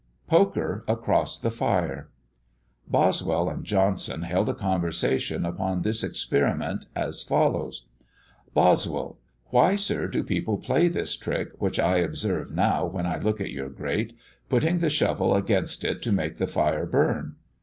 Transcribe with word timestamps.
_POKER 0.27 0.83
ACROSS 0.87 1.37
THE 1.37 1.51
FIRE. 1.51 2.09
Boswell 2.87 3.47
and 3.51 3.63
Johnson 3.63 4.23
held 4.23 4.49
a 4.49 4.55
conversation 4.55 5.45
upon 5.45 5.83
this 5.83 6.03
experiment 6.03 6.87
as 6.95 7.21
follows: 7.21 7.85
Boswell. 8.55 9.19
"Why, 9.51 9.75
sir, 9.75 10.07
do 10.07 10.23
people 10.23 10.57
play 10.57 10.87
this 10.87 11.15
trick, 11.15 11.49
which 11.61 11.77
I 11.77 11.97
observe 11.97 12.51
now 12.51 12.83
when 12.87 13.05
I 13.05 13.19
look 13.19 13.39
at 13.39 13.51
your 13.51 13.69
grate, 13.69 14.17
putting 14.49 14.79
the 14.79 14.89
shovel 14.89 15.35
against 15.35 15.83
it 15.83 16.01
to 16.01 16.11
make 16.11 16.37
the 16.37 16.47
fire 16.47 16.87
burn?" 16.87 17.35